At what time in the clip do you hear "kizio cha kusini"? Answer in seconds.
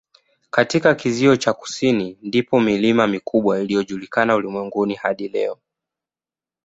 0.95-2.17